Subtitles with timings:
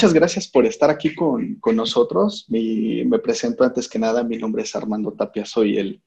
[0.00, 2.46] muchas gracias por estar aquí con, con nosotros.
[2.48, 6.00] me presento antes que nada, mi nombre es Armando Tapia, soy el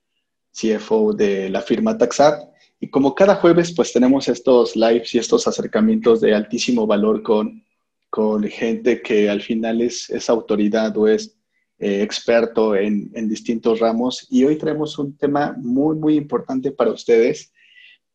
[0.52, 2.42] CFO de la firma Taxat.
[2.80, 7.64] Y como cada jueves, pues tenemos estos lives y estos acercamientos de altísimo valor con,
[8.10, 11.38] con gente que al final es, es autoridad o es
[11.78, 14.26] eh, experto en, en, distintos ramos.
[14.32, 17.54] Y hoy traemos un tema muy, muy importante para ustedes,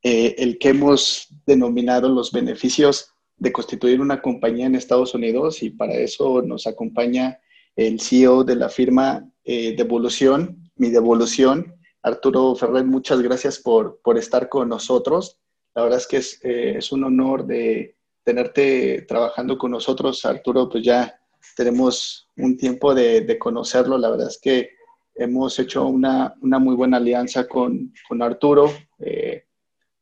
[0.03, 5.71] eh, el que hemos denominado los beneficios de constituir una compañía en Estados Unidos y
[5.71, 7.41] para eso nos acompaña
[7.77, 12.85] el CEO de la firma eh, Devolución, Mi Devolución, Arturo Ferrer.
[12.85, 15.39] Muchas gracias por, por estar con nosotros.
[15.75, 20.25] La verdad es que es, eh, es, un honor de tenerte trabajando con nosotros.
[20.25, 21.21] Arturo, pues ya
[21.57, 23.97] tenemos un tiempo de, de conocerlo.
[23.97, 24.71] La verdad es que
[25.15, 28.73] hemos hecho una, una muy buena alianza con, con Arturo.
[28.99, 29.45] Eh,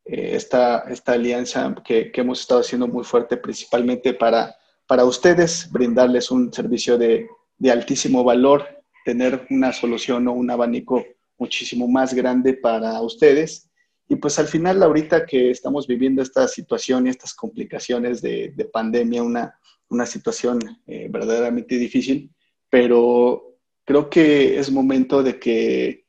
[0.07, 4.55] esta, esta alianza que, hemos estado haciendo muy fuerte principalmente para,
[4.87, 8.67] para ustedes, brindarles un servicio de, de altísimo valor,
[9.05, 11.05] tener una solución o un abanico
[11.39, 13.69] muchísimo más grande para ustedes.
[14.09, 18.65] Y pues al final, ahorita que estamos viviendo esta situación y estas complicaciones de, de
[18.67, 22.31] pandemia, una, una situación eh, verdaderamente difícil,
[22.71, 26.06] pero creo que es momento de que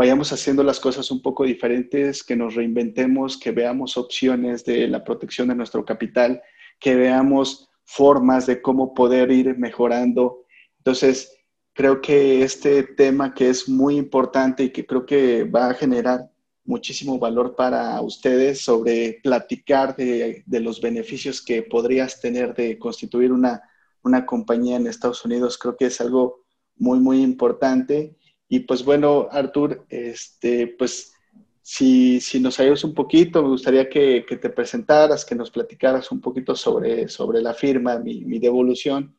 [0.00, 5.04] vayamos haciendo las cosas un poco diferentes, que nos reinventemos, que veamos opciones de la
[5.04, 6.40] protección de nuestro capital,
[6.78, 10.46] que veamos formas de cómo poder ir mejorando.
[10.78, 11.36] Entonces,
[11.74, 16.30] creo que este tema que es muy importante y que creo que va a generar
[16.64, 23.32] muchísimo valor para ustedes sobre platicar de, de los beneficios que podrías tener de constituir
[23.32, 23.60] una,
[24.02, 28.16] una compañía en Estados Unidos, creo que es algo muy, muy importante
[28.52, 31.14] y pues bueno, Artur, este, pues
[31.62, 36.10] si, si nos ayudas un poquito, me gustaría que, que, te presentaras, que nos platicaras
[36.10, 39.16] un poquito sobre, sobre la firma, mi, mi devolución.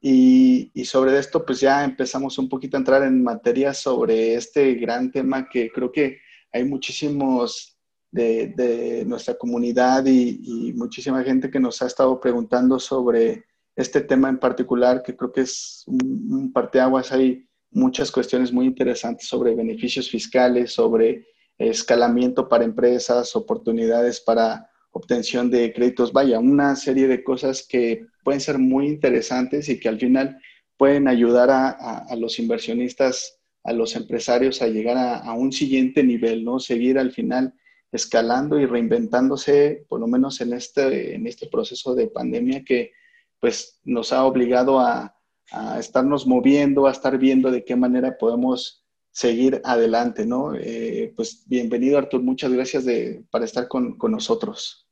[0.00, 4.72] Y, y, sobre esto, pues ya empezamos un poquito a entrar en materia sobre este
[4.76, 6.16] gran tema que creo que
[6.50, 7.76] hay muchísimos
[8.10, 13.44] de, de nuestra comunidad y, y, muchísima gente que nos ha estado preguntando sobre
[13.76, 18.66] este tema en particular, que creo que es un, un parteaguas ahí muchas cuestiones muy
[18.66, 21.26] interesantes sobre beneficios fiscales, sobre
[21.58, 28.40] escalamiento para empresas, oportunidades para obtención de créditos, vaya, una serie de cosas que pueden
[28.40, 30.38] ser muy interesantes y que al final
[30.76, 36.44] pueden ayudar a, los inversionistas, a los empresarios a llegar a, a, un siguiente nivel,
[36.44, 36.58] ¿no?
[36.58, 37.54] Seguir al final
[37.92, 42.92] escalando y reinventándose, por lo menos en este, en este proceso de pandemia que
[43.38, 45.19] pues nos ha obligado a,
[45.52, 50.54] a estarnos moviendo, a estar viendo de qué manera podemos seguir adelante, ¿no?
[50.54, 54.86] Eh, pues bienvenido, Artur, muchas gracias de, para estar con, con, nosotros.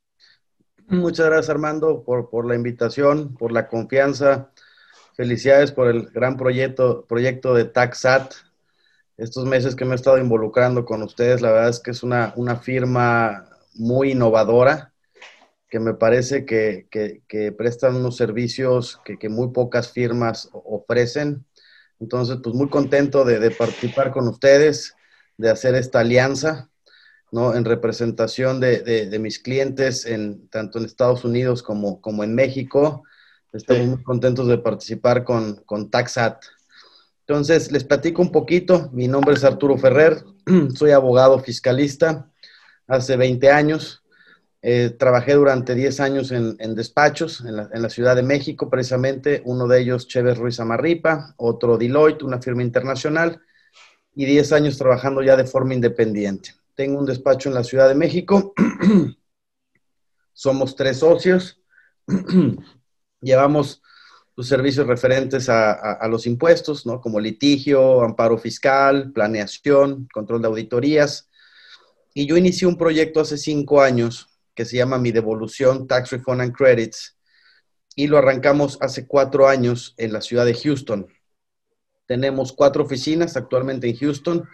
[0.88, 4.50] Muchas gracias, Armando, por, por, la invitación, por la confianza.
[5.14, 8.34] Felicidades por el gran proyecto, proyecto de TaxAt.
[9.16, 12.32] Estos meses que me he estado involucrando con ustedes, la verdad es que es una,
[12.36, 14.92] una firma muy innovadora
[15.68, 21.44] que me parece que, que, que prestan unos servicios que, que, muy pocas firmas ofrecen.
[22.00, 24.94] Entonces, pues muy contento de, de, participar con ustedes,
[25.36, 26.70] de hacer esta alianza,
[27.30, 27.54] ¿no?
[27.54, 33.02] En representación de, de mis clientes, en, tanto en Estados Unidos como, como en México.
[33.52, 33.88] Estamos sí.
[33.88, 36.42] muy contentos de participar con, con Taxat.
[37.26, 38.88] Entonces, les platico un poquito.
[38.92, 40.24] Mi nombre es Arturo Ferrer,
[40.74, 42.30] soy abogado fiscalista
[42.86, 44.02] hace 20 años.
[44.60, 49.80] Eh, trabajé durante 10 años en, despachos en la, Ciudad de México, precisamente, uno de
[49.80, 53.41] ellos Chévez Ruiz Amarripa, otro Deloitte, una firma internacional,
[54.16, 56.54] y 10 años trabajando ya de forma independiente.
[56.74, 58.52] Tengo un despacho en la Ciudad de México,
[60.32, 61.60] somos tres socios,
[63.20, 63.80] llevamos
[64.34, 67.00] los servicios referentes a, a, a, los impuestos, ¿no?
[67.00, 71.28] como litigio, amparo fiscal, planeación, control de auditorías.
[72.15, 74.28] Y yo inicié un proyecto hace cinco años
[74.59, 77.16] que se llama Mi Devolución Tax Refund and Credits
[77.95, 81.07] y lo arrancamos hace cuatro años en la ciudad de Houston.
[82.07, 84.49] Tenemos cuatro oficinas actualmente en Houston.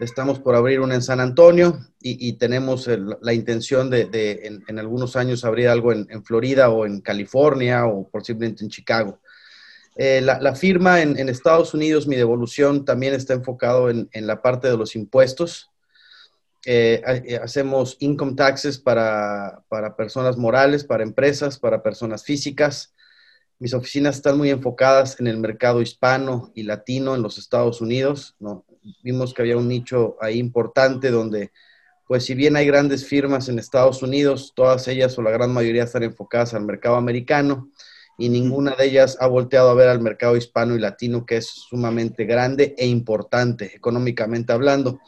[0.00, 2.88] Estamos por abrir una en San Antonio y, tenemos
[3.20, 8.64] la intención de, en, algunos años abrir algo en, Florida o en California o posiblemente
[8.64, 9.20] en Chicago.
[9.94, 14.42] Eh, la, la, firma en, en, Estados Unidos, mi devolución, también está enfocado en, la
[14.42, 15.70] parte de los impuestos.
[16.66, 22.94] Eh, eh, hacemos income taxes para, para, personas morales, para empresas, para personas físicas.
[23.58, 28.36] Mis oficinas están muy enfocadas en el mercado hispano y latino en los Estados Unidos.
[28.38, 28.64] ¿no?
[29.02, 31.52] Vimos que había un nicho ahí importante donde,
[32.06, 35.84] pues si bien hay grandes firmas en Estados Unidos, todas ellas o la gran mayoría
[35.84, 37.70] están enfocadas al mercado americano
[38.16, 41.46] y ninguna de ellas ha volteado a ver al mercado hispano y latino, que es
[41.46, 45.00] sumamente grande e importante económicamente hablando.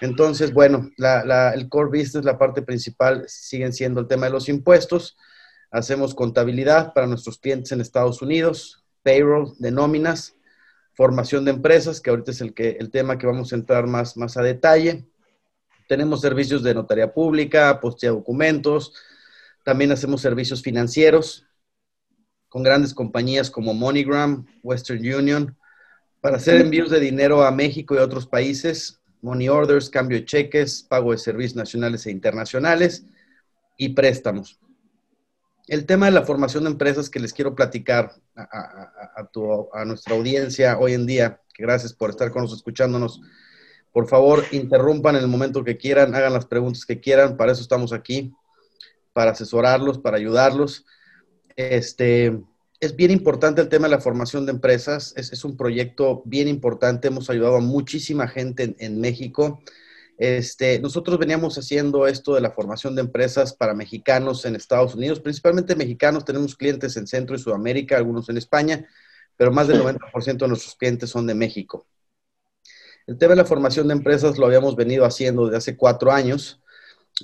[0.00, 5.16] Entonces, bueno, el core business, la parte principal, siguen siendo el tema de los impuestos.
[5.70, 10.34] Hacemos contabilidad para nuestros clientes en Estados Unidos, payroll de nóminas,
[10.94, 14.16] formación de empresas, que ahorita es el, que, el tema que vamos a entrar más,
[14.16, 15.06] más a detalle.
[15.88, 18.94] Tenemos servicios de notaría pública, postilla documentos.
[19.64, 21.44] También hacemos servicios financieros
[22.48, 25.56] con grandes compañías como MoneyGram, Western Union,
[26.20, 30.24] para hacer envíos de dinero a México y a otros países, money orders, cambio de
[30.24, 33.04] cheques, pago de servicios nacionales e internacionales
[33.76, 34.58] y préstamos.
[35.66, 40.94] El tema de la formación de empresas que les quiero platicar a, nuestra audiencia hoy
[40.94, 43.20] en día, que gracias por estar con nosotros escuchándonos.
[43.92, 47.60] Por favor, interrumpan en el momento que quieran, hagan las preguntas que quieran, para eso
[47.60, 48.32] estamos aquí,
[49.12, 50.86] para asesorarlos, para ayudarlos.
[51.56, 52.40] Este,
[52.80, 57.08] es bien importante el tema de la formación de empresas, es, un proyecto bien importante,
[57.08, 59.60] hemos ayudado a muchísima gente en, México.
[60.16, 65.20] Este, nosotros veníamos haciendo esto de la formación de empresas para mexicanos en Estados Unidos,
[65.20, 68.86] principalmente mexicanos, tenemos clientes en Centro y Sudamérica, algunos en España,
[69.36, 71.86] pero más del 90% de nuestros clientes son de México.
[73.08, 76.60] El tema de la formación de empresas lo habíamos venido haciendo desde hace cuatro años.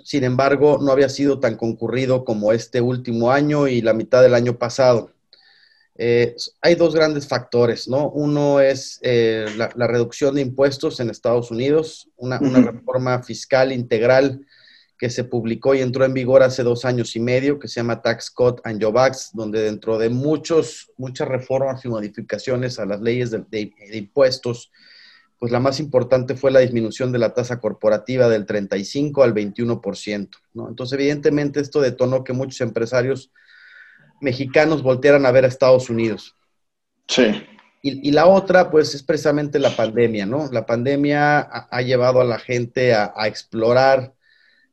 [0.02, 4.34] Sin embargo, no había sido tan concurrido como este último año y la mitad del
[4.34, 5.14] año pasado.
[5.96, 8.10] Eh, hay dos grandes factores, ¿no?
[8.10, 14.44] Uno es eh, la, reducción de impuestos en Estados Unidos, una, reforma fiscal integral
[14.98, 18.02] que se publicó y entró en vigor hace dos años y medio, que se llama
[18.02, 23.00] Tax Cut and Job Acts, donde dentro de muchos, muchas reformas y modificaciones a las
[23.00, 24.70] leyes de impuestos
[25.44, 30.30] pues la más importante fue la disminución de la tasa corporativa del 35 al 21%.
[30.54, 30.70] ¿no?
[30.70, 33.30] Entonces, evidentemente, esto detonó que muchos empresarios
[34.24, 36.34] mexicanos voltearan a ver a Estados Unidos.
[37.06, 37.44] Sí.
[37.86, 40.48] Y, la otra, pues, es precisamente la pandemia, ¿no?
[40.50, 44.14] La pandemia ha, llevado a la gente a, a explorar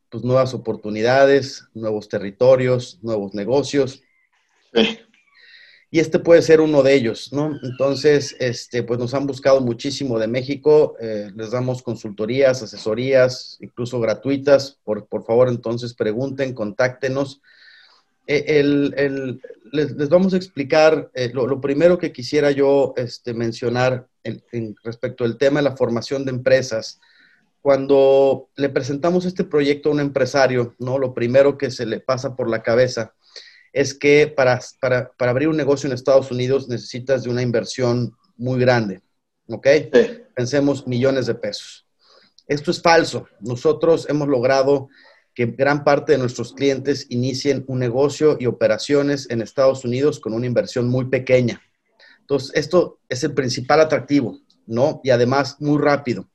[0.10, 4.02] pues, nuevas oportunidades, nuevos territorios, nuevos negocios.
[4.74, 4.98] Sí
[5.94, 7.60] y este puede ser uno de ellos, ¿no?
[7.64, 14.00] Entonces, este, pues nos han buscado muchísimo de México, eh, les damos consultorías, asesorías, incluso
[14.00, 17.42] gratuitas, por, favor, entonces pregunten, contáctenos.
[18.34, 19.38] Eh,
[19.74, 24.08] les, vamos a explicar, eh, lo, primero que quisiera yo este, mencionar
[24.84, 27.02] respecto al tema de la formación de empresas.
[27.62, 30.98] Cuando le presentamos este proyecto a un empresario, ¿no?
[30.98, 33.14] Lo primero que se le pasa por la cabeza
[33.74, 38.60] es que para, para, abrir un negocio en Estados Unidos necesitas de una inversión muy
[38.60, 39.02] grande,
[39.48, 39.68] ¿ok?
[40.36, 41.86] Pensemos millones de pesos.
[42.48, 43.28] Esto es falso.
[43.40, 44.90] Nosotros hemos logrado
[45.34, 50.34] que gran parte de nuestros clientes inicien un negocio y operaciones en Estados Unidos con
[50.34, 51.62] una inversión muy pequeña.
[52.20, 55.02] Entonces, esto es el principal atractivo, ¿no?
[55.04, 56.30] Y además muy rápido.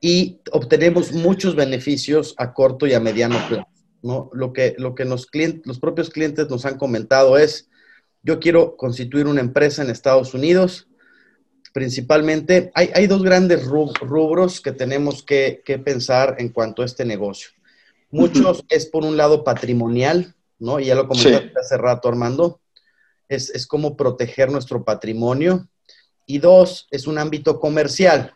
[0.00, 3.66] Y obtenemos muchos beneficios a corto y a mediano plazo.
[4.02, 4.30] ¿no?
[4.32, 7.68] Lo que, lo que los, clientes, los propios clientes nos han comentado es,
[8.22, 10.87] yo quiero constituir una empresa en Estados Unidos.
[11.72, 17.50] Principalmente, hay, dos grandes rubros que tenemos que, pensar en cuanto a este negocio.
[18.10, 20.80] Muchos es por un lado patrimonial, ¿no?
[20.80, 22.60] Y ya lo comentaste hace rato, Armando.
[23.28, 25.68] Es, es como proteger nuestro patrimonio.
[26.26, 28.32] Y dos, es un ámbito comercial,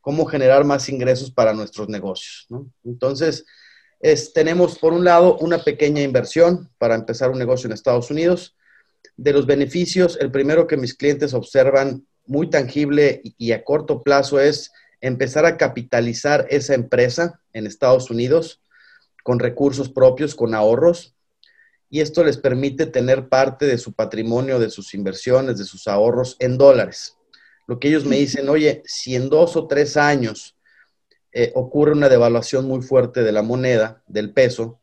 [0.00, 2.70] cómo generar más ingresos para nuestros negocios, ¿no?
[2.84, 3.44] Entonces,
[4.34, 8.56] tenemos, por un lado, una pequeña inversión para empezar un negocio en Estados Unidos.
[9.16, 14.40] De los beneficios, el primero que mis clientes observan muy tangible y a corto plazo
[14.40, 18.60] es empezar a capitalizar esa empresa en Estados Unidos
[19.22, 21.14] con recursos propios, con ahorros.
[21.90, 26.36] Y esto les permite tener parte de su patrimonio, de sus inversiones, de sus ahorros
[26.38, 27.16] en dólares.
[27.66, 30.56] Lo que ellos me dicen, oye, si en dos o tres años
[31.32, 34.80] eh, ocurre una devaluación muy fuerte de la moneda, del peso,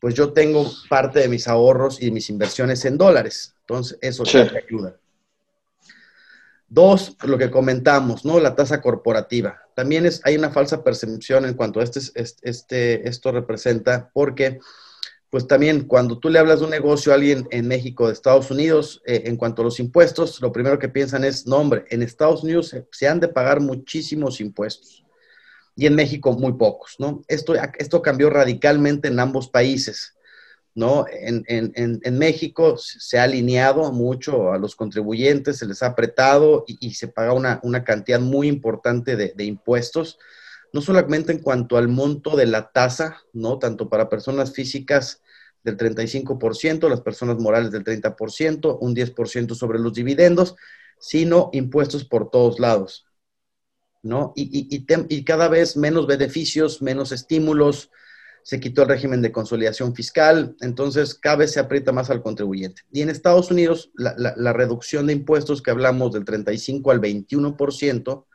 [0.00, 3.54] pues yo tengo parte de mis ahorros y mis inversiones en dólares.
[3.60, 4.96] Entonces, eso te ayuda.
[6.72, 8.38] Dos, lo que comentamos, ¿no?
[8.38, 9.60] La tasa corporativa.
[9.74, 14.60] También es, hay una falsa percepción en cuanto a este, este, esto representa, porque,
[15.30, 18.52] pues también cuando tú le hablas de un negocio a alguien en México, de Estados
[18.52, 22.02] Unidos, eh, en cuanto a los impuestos, lo primero que piensan es, no, hombre, en
[22.02, 25.04] Estados Unidos se han de pagar muchísimos impuestos
[25.74, 27.22] y en México muy pocos, ¿no?
[27.26, 30.14] Esto, esto cambió radicalmente en ambos países,
[30.74, 31.04] ¿no?
[31.08, 37.08] En, México se ha alineado mucho a los contribuyentes, se les ha apretado y, se
[37.08, 40.18] paga una, cantidad muy importante de, impuestos,
[40.72, 43.58] no solamente en cuanto al monto de la tasa, ¿no?
[43.58, 45.22] Tanto para personas físicas
[45.64, 50.54] del 35%, las personas morales del 30%, un 10% sobre los dividendos,
[51.00, 53.06] sino impuestos por todos lados.
[54.02, 54.32] ¿no?
[54.34, 57.90] Y, y, cada vez menos beneficios, menos estímulos,
[58.42, 62.82] se quitó el régimen de consolidación fiscal, entonces cada vez se aprieta más al contribuyente.
[62.90, 68.26] Y en Estados Unidos, la, reducción de impuestos que hablamos del 35 al 21%,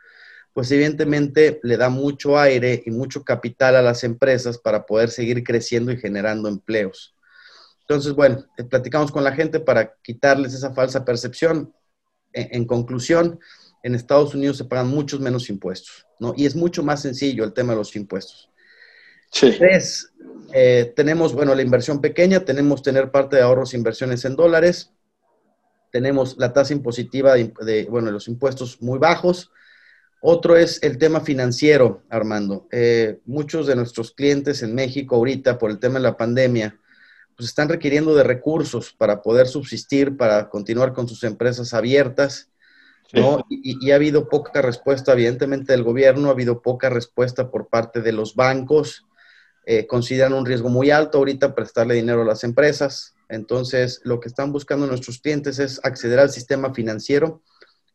[0.54, 5.44] pues evidentemente le da mucho aire y mucho capital a las empresas para poder seguir
[5.44, 7.14] creciendo y generando empleos.
[7.82, 11.74] Entonces, bueno, eh, platicamos con la gente para quitarles esa falsa percepción.
[12.38, 13.40] en conclusión,
[13.86, 16.34] en Estados Unidos se pagan muchos menos impuestos, ¿no?
[16.36, 18.50] Y es mucho más sencillo el tema de los impuestos.
[19.36, 19.52] Sí.
[19.58, 20.14] Tres,
[20.54, 24.94] eh, tenemos, bueno, la inversión pequeña, tenemos tener parte de ahorros e inversiones en dólares,
[25.92, 29.52] tenemos la tasa impositiva de, bueno, los impuestos muy bajos.
[30.22, 32.66] Otro es el tema financiero, Armando.
[32.72, 36.80] Eh, muchos de nuestros clientes en México ahorita, por el tema de la pandemia,
[37.36, 42.50] pues están requiriendo de recursos para poder subsistir, para continuar con sus empresas abiertas.
[43.50, 48.14] Y, ha habido poca respuesta, evidentemente, del gobierno, ha habido poca respuesta por parte de
[48.14, 49.06] los bancos.
[49.66, 53.16] Eh, consideran un riesgo muy alto ahorita prestarle dinero a las empresas.
[53.30, 57.42] Entonces, lo que están buscando nuestros clientes es acceder al sistema financiero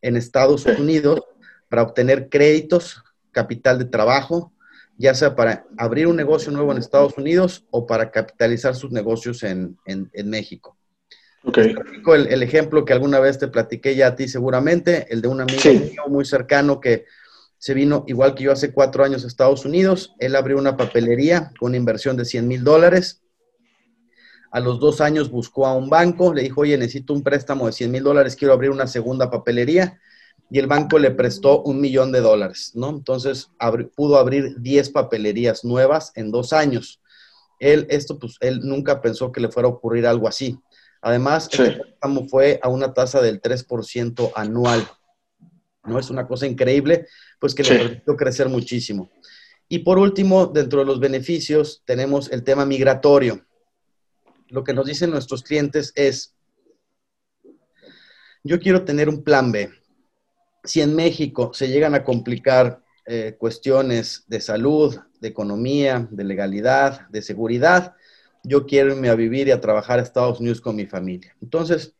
[0.02, 1.20] en Estados Unidos
[1.68, 4.52] para obtener créditos, capital de trabajo,
[4.96, 9.42] ya sea para abrir un negocio nuevo en Estados Unidos o para capitalizar sus negocios
[9.44, 9.78] en
[10.24, 10.76] México.
[11.42, 11.74] Okay.
[12.06, 15.62] El, ejemplo que alguna vez te platiqué ya a ti seguramente, el de un amigo
[15.64, 17.06] mío muy cercano que
[17.60, 20.14] se vino igual que yo hace cuatro años a Estados Unidos.
[20.18, 23.20] Él abrió una papelería con una inversión de 100 mil dólares.
[24.50, 27.72] A los dos años buscó a un banco, le dijo, oye, necesito un préstamo de
[27.72, 30.00] 100 mil dólares, quiero abrir una segunda papelería.
[30.50, 32.88] Y el banco le prestó un millón de dólares, ¿no?
[32.88, 33.50] Entonces
[33.94, 37.02] pudo abrir 10 papelerías nuevas en dos años.
[37.58, 40.58] Él, esto, pues, él nunca pensó que le fuera a ocurrir algo así.
[41.02, 44.88] Además, el préstamo fue a una tasa del 3% anual.
[45.90, 45.98] ¿No?
[45.98, 47.06] Es una cosa increíble,
[47.38, 49.10] pues que le permitió crecer muchísimo.
[49.68, 53.44] Y por último, dentro de los beneficios, tenemos el tema migratorio.
[54.48, 56.34] Lo que nos dicen nuestros clientes es,
[58.42, 59.70] yo quiero tener un plan B.
[60.64, 67.08] Si en México se llegan a complicar eh, cuestiones de salud, de economía, de legalidad,
[67.08, 67.94] de seguridad,
[68.42, 71.36] yo quiero irme a vivir y a trabajar a Estados Unidos con mi familia.
[71.40, 71.94] Entonces,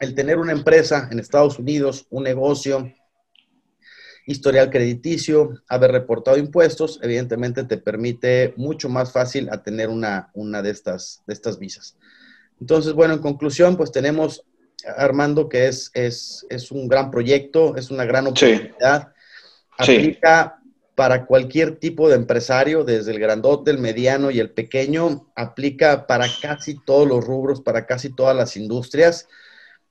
[0.00, 2.92] el tener una empresa en Estados Unidos, un negocio,
[4.26, 10.62] historial crediticio, haber reportado impuestos, evidentemente te permite mucho más fácil a tener una, una
[10.62, 11.96] de, estas, de estas visas.
[12.60, 14.44] Entonces, bueno, en conclusión, pues tenemos,
[14.96, 19.12] Armando, que es, es, es un gran proyecto, es una gran oportunidad.
[19.76, 20.60] Aplica
[20.94, 26.26] para cualquier tipo de empresario, desde el grandote, el mediano y el pequeño, aplica para
[26.42, 29.26] casi todos los rubros, para casi todas las industrias.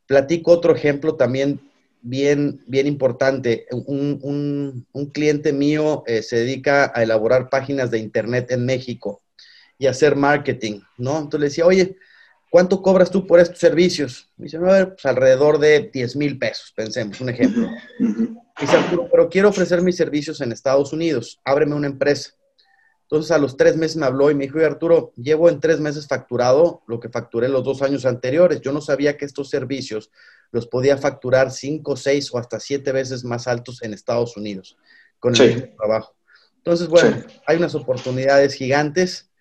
[0.09, 1.61] Platico otro ejemplo también
[2.01, 3.67] bien, bien importante.
[3.71, 9.21] Un, cliente mío eh, se dedica a elaborar páginas de internet en México
[9.77, 11.19] y hacer marketing, ¿no?
[11.19, 11.95] Entonces le decía, oye,
[12.49, 14.31] ¿cuánto cobras tú por estos servicios?
[14.35, 17.69] Me dice, a ver, pues alrededor de 10 mil pesos, pensemos, un ejemplo.
[18.59, 22.31] Dice Arturo, pero quiero ofrecer mis servicios en Estados Unidos, ábreme una empresa.
[23.11, 26.07] Entonces a los tres meses me habló y me dijo, Arturo, llevo en tres meses
[26.07, 28.61] facturado lo que facturé los dos años anteriores.
[28.61, 30.11] Yo no sabía que estos servicios
[30.51, 34.77] los podía facturar cinco, seis o hasta siete veces más altos en Estados Unidos
[35.17, 36.15] con el mismo trabajo.
[36.57, 39.31] Entonces, bueno, hay unas oportunidades gigantes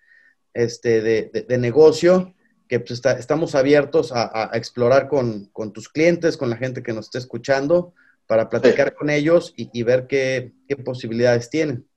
[0.55, 2.33] este, de, negocio
[2.67, 7.05] que pues, estamos abiertos a, explorar con, con, tus clientes, con la gente que nos
[7.05, 7.93] esté escuchando
[8.25, 10.53] para platicar con ellos y, ver qué,
[10.85, 11.88] posibilidades tienen.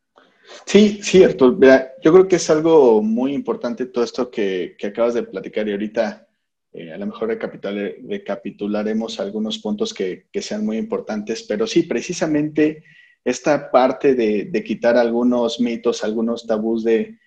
[0.67, 1.59] Sí, cierto.
[2.03, 6.27] yo creo que es algo muy importante todo esto que, acabas de platicar y ahorita
[6.73, 12.85] eh, a lo mejor recapitularemos algunos puntos que, sean muy importantes, pero sí, precisamente
[13.25, 17.19] esta parte de, quitar algunos mitos, algunos tabús de,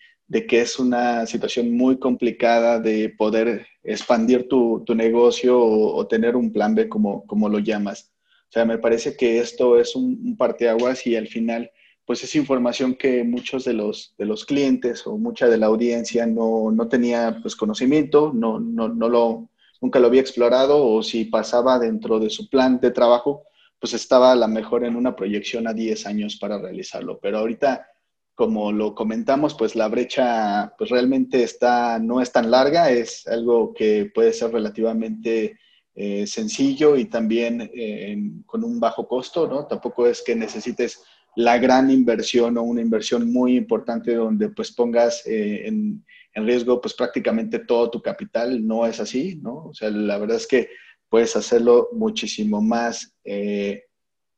[0.47, 6.73] que es una situación muy complicada de poder expandir tu, negocio o, tener un plan
[6.73, 8.11] B, como, como lo llamas.
[8.49, 11.71] O sea, me parece que esto es un, parteaguas y al final,
[12.05, 16.25] pues es información que muchos de los, de los clientes o mucha de la audiencia
[16.27, 19.49] no, no tenía pues, conocimiento, no, no, no lo,
[19.81, 23.43] nunca lo había explorado o si pasaba dentro de su plan de trabajo,
[23.79, 27.19] pues estaba a lo mejor en una proyección a 10 años para realizarlo.
[27.19, 27.87] Pero ahorita,
[28.35, 33.73] como lo comentamos, pues la brecha pues realmente está, no es tan larga, es algo
[33.73, 35.57] que puede ser relativamente
[35.95, 39.65] eh, sencillo y también eh, con un bajo costo, ¿no?
[39.65, 41.01] Tampoco es que necesites
[41.35, 46.03] la gran inversión o una inversión muy importante donde pues pongas eh, en,
[46.35, 49.67] riesgo pues prácticamente todo tu capital, no es así, ¿no?
[49.67, 50.69] O sea, la verdad es que
[51.07, 53.85] puedes hacerlo muchísimo más eh,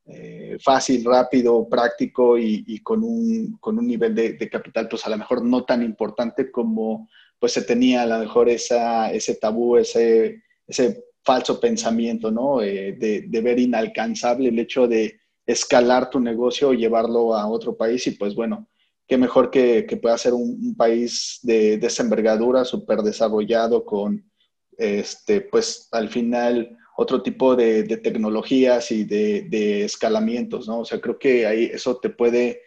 [0.06, 5.18] eh, fácil, rápido, práctico y, con, un, con, un, nivel de, capital pues a lo
[5.18, 10.44] mejor no tan importante como pues se tenía a lo mejor esa, ese tabú, ese,
[10.68, 12.60] ese falso pensamiento, ¿no?
[12.60, 12.94] De,
[13.28, 18.12] de, ver inalcanzable el hecho de escalar tu negocio o llevarlo a otro país y
[18.12, 18.68] pues bueno,
[19.08, 24.30] qué mejor que, que pueda ser un, país de, de esa envergadura, súper desarrollado con,
[24.78, 30.80] este, pues al final otro tipo de, tecnologías y de, escalamientos, ¿no?
[30.80, 32.62] O sea, creo que ahí eso te puede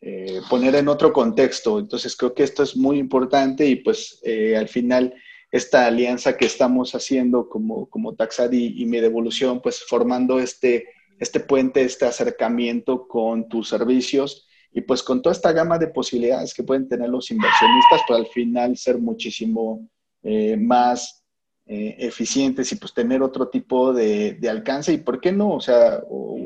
[0.00, 1.78] eh, poner en otro contexto.
[1.78, 5.14] Entonces, creo que esto es muy importante y pues eh, al final
[5.52, 10.88] esta alianza que estamos haciendo como, como Taxad y, y mi devolución, pues formando este,
[11.18, 16.52] este puente, este acercamiento con tus servicios y pues con toda esta gama de posibilidades
[16.52, 19.88] que pueden tener los inversionistas, pues al final ser muchísimo
[20.22, 21.24] eh, más
[21.68, 26.00] eh, eficientes y pues tener otro tipo de, alcance y por qué no, o sea,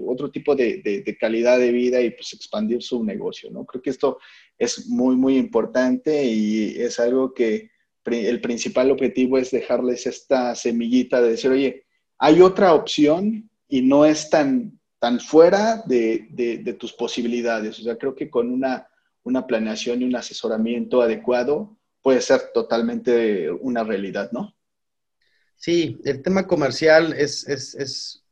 [0.07, 3.67] otro tipo de, calidad de vida y pues expandir su negocio, ¿no?
[3.67, 4.19] Creo que esto
[4.57, 7.71] es muy, muy importante y es algo que
[8.07, 11.85] el principal objetivo es dejarles esta semillita de decir, oye,
[12.19, 17.79] hay otra opción y no es tan, tan fuera de, tus posibilidades.
[17.79, 18.89] O sea, creo que con una,
[19.23, 24.55] una planeación y un asesoramiento adecuado puede ser totalmente una realidad, ¿no?
[25.57, 28.25] Sí, el tema comercial es, es, es,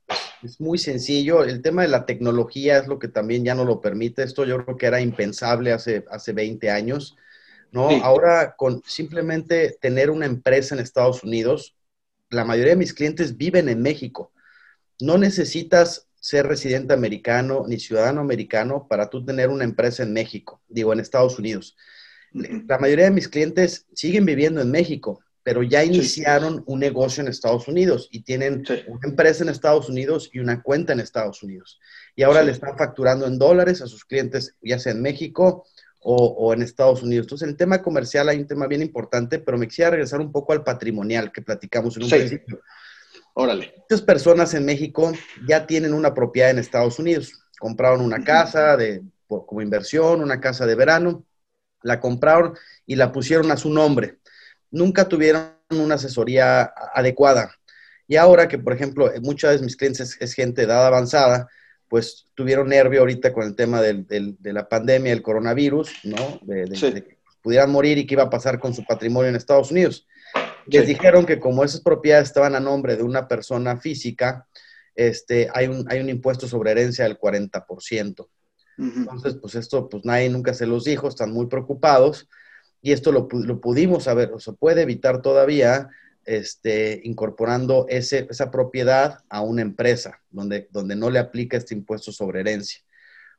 [0.43, 1.45] es, muy sencillo.
[1.45, 4.23] El tema de la tecnología es lo que también ya no lo permite.
[4.23, 7.17] Esto yo creo que era impensable hace, hace 20 años.
[7.71, 7.91] ¿no?
[8.03, 11.77] Ahora, con simplemente tener una empresa en Estados Unidos,
[12.31, 14.33] la mayoría de mis clientes viven en México.
[15.01, 20.61] No necesitas ser residente americano ni ciudadano americano para tú tener una empresa en México,
[20.69, 21.77] digo, en Estados Unidos.
[22.33, 27.29] La mayoría de mis clientes siguen viviendo en México pero ya iniciaron un negocio en
[27.29, 31.81] Estados Unidos y tienen una empresa en Estados Unidos y una cuenta en Estados Unidos.
[32.15, 35.65] Y ahora le están facturando en dólares a sus clientes, ya sea en México
[36.01, 37.25] o, en Estados Unidos.
[37.25, 40.53] Entonces, el tema comercial hay un tema bien importante, pero me quisiera regresar un poco
[40.53, 42.61] al patrimonial que platicamos en un principio.
[43.35, 43.75] Órale.
[43.79, 45.13] Muchas personas en México
[45.47, 47.33] ya tienen una propiedad en Estados Unidos.
[47.59, 51.25] Compraron una casa de, como inversión, una casa de verano,
[51.83, 54.19] la compraron y la pusieron a su nombre
[54.71, 57.55] nunca tuvieron una asesoría adecuada.
[58.07, 61.49] Y ahora que, por ejemplo, muchas de mis clientes es, gente de edad avanzada,
[61.89, 66.41] pues tuvieron nervio ahorita con el tema de la pandemia, el coronavirus, ¿no?
[66.43, 66.65] De,
[67.03, 70.07] que pudieran morir y qué iba a pasar con su patrimonio en Estados Unidos.
[70.71, 74.47] Les dijeron que como esas propiedades estaban a nombre de una persona física,
[74.95, 78.29] este, hay, un, hay un impuesto sobre herencia del 40%.
[78.79, 82.29] Entonces, pues esto, pues nadie nunca se los dijo, están muy preocupados
[82.81, 85.89] y esto lo, pudimos saber, o se puede evitar todavía
[86.25, 92.13] este, incorporando ese, esa propiedad a una empresa donde, donde no le aplica este impuesto
[92.13, 92.81] sobre herencia.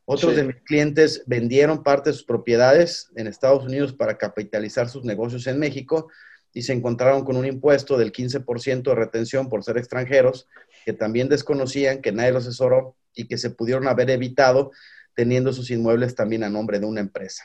[0.03, 5.05] Otros de mis clientes vendieron parte de sus propiedades en Estados Unidos para capitalizar sus
[5.05, 6.09] negocios en México
[6.53, 10.47] y se encontraron con un impuesto del 15% de retención por ser extranjeros,
[10.85, 14.71] que también desconocían, que nadie los asesoró y que se pudieron haber evitado
[15.15, 17.43] teniendo sus inmuebles también a nombre de una empresa.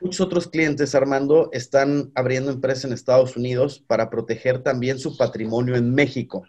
[0.00, 5.76] Muchos otros clientes, Armando, están abriendo empresas en Estados Unidos para proteger también su patrimonio
[5.76, 6.46] en México.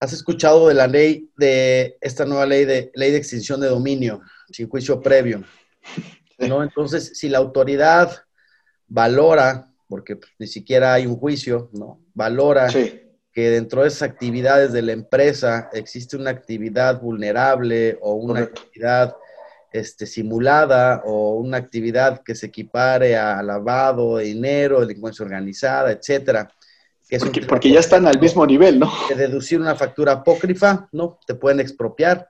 [0.00, 4.20] ¿Has escuchado de la ley de esta nueva ley de ley de extinción de dominio
[4.50, 5.44] sin juicio previo?
[6.38, 6.62] ¿No?
[6.62, 8.24] Entonces, si la autoridad
[8.88, 12.00] valora, porque pues, ni siquiera hay un juicio, ¿no?
[12.14, 18.40] Valora que dentro de esas actividades de la empresa existe una actividad vulnerable o una
[18.40, 19.14] actividad
[19.70, 26.50] este, simulada o una actividad que se equipare a lavado de dinero, delincuencia organizada, etcétera.
[27.48, 28.90] porque, ya están al mismo nivel, ¿no?
[29.08, 31.18] De deducir una factura apócrifa, ¿no?
[31.26, 32.28] Te pueden expropiar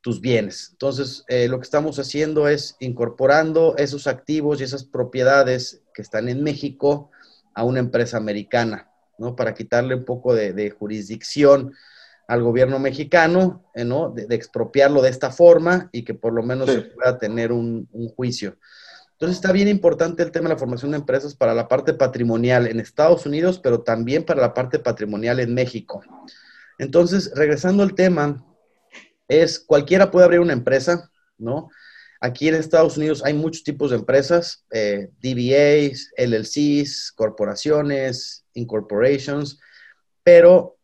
[0.00, 0.68] tus bienes.
[0.72, 6.28] Entonces, eh, lo que estamos haciendo es incorporando esos activos y esas propiedades que están
[6.28, 7.10] en México
[7.54, 9.36] a una empresa americana, ¿no?
[9.36, 11.72] Para quitarle un poco de, de jurisdicción
[12.30, 14.10] al gobierno mexicano, eh, ¿no?
[14.10, 18.56] De, expropiarlo de esta forma y que por lo menos se pueda tener un, juicio.
[19.12, 22.68] Entonces está bien importante el tema de la formación de empresas para la parte patrimonial
[22.68, 26.02] en Estados Unidos, pero también para la parte patrimonial en México.
[26.78, 28.46] Entonces, regresando al tema,
[29.30, 31.70] es cualquiera puede abrir una empresa, ¿no?
[32.20, 39.58] Aquí en Estados Unidos hay muchos tipos de empresas, eh, DBAs, LLCs, corporaciones, incorporations,
[40.22, 40.76] pero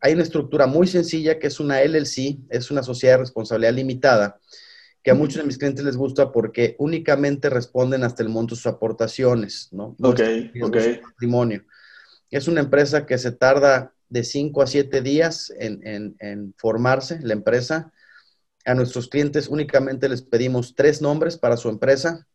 [0.00, 4.40] hay una estructura muy sencilla que es una LLC, es una sociedad de responsabilidad limitada,
[5.02, 8.60] que a muchos de mis clientes les gusta porque únicamente responden hasta el monto de
[8.60, 9.96] sus aportaciones, ¿no?
[10.00, 10.20] ok,
[10.62, 10.76] ok.
[11.02, 11.64] Patrimonio.
[12.30, 17.34] Es una empresa que se tarda de 5 a 7 días en, en, formarse, la
[17.34, 17.92] empresa.
[18.64, 22.26] A nuestros clientes únicamente les pedimos tres nombres para su empresa.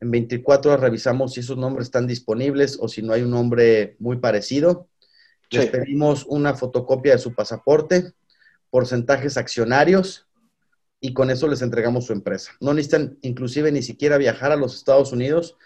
[0.00, 3.96] En 24 horas revisamos si esos nombres están disponibles o si no hay un nombre
[3.98, 4.88] muy parecido.
[5.50, 8.12] Les pedimos una fotocopia de su pasaporte,
[8.70, 10.26] porcentajes accionarios
[11.00, 12.52] y con eso les entregamos su empresa.
[12.60, 15.56] No necesitan inclusive ni siquiera viajar a los Estados Unidos.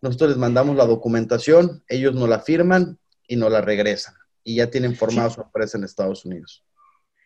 [0.00, 4.14] Nosotros les mandamos la documentación, ellos nos la firman y nos la regresan.
[4.42, 6.64] Y ya tienen formada su empresa en Estados Unidos.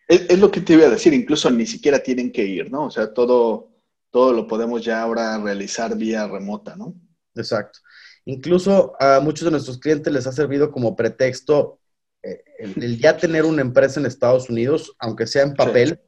[0.07, 2.85] Es, lo que te iba a decir, incluso ni siquiera tienen que ir, ¿no?
[2.85, 3.69] O sea, todo,
[4.11, 6.93] todo lo podemos ya ahora realizar vía remota, ¿no?
[7.35, 7.79] Exacto.
[8.25, 11.79] Incluso a muchos de nuestros clientes les ha servido como pretexto
[12.21, 15.99] eh, el, ya tener una empresa en Estados Unidos, aunque sea en papel,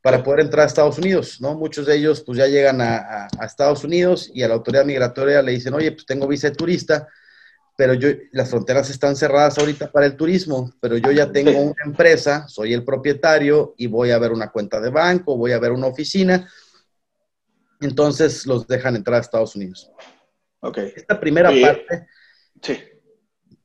[0.00, 1.54] para poder entrar a Estados Unidos, ¿no?
[1.54, 5.40] Muchos de ellos pues ya llegan a, a, Estados Unidos y a la autoridad migratoria
[5.40, 7.08] le dicen, oye, pues tengo visa de turista,
[7.76, 11.84] pero yo, las fronteras están cerradas ahorita para el turismo, pero yo ya tengo una
[11.84, 15.72] empresa, soy el propietario y voy a ver una cuenta de banco, voy a ver
[15.72, 16.48] una oficina,
[17.80, 19.90] entonces los dejan entrar a Estados Unidos.
[20.60, 20.78] Ok.
[20.78, 22.06] Esta primera parte,
[22.62, 22.78] sí.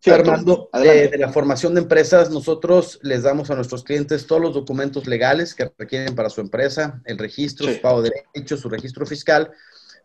[0.02, 4.54] Sí, Armando, de, la formación de empresas, nosotros les damos a nuestros clientes todos los
[4.54, 9.06] documentos legales que requieren para su empresa, el registro, su pago de derechos, su registro
[9.06, 9.52] fiscal,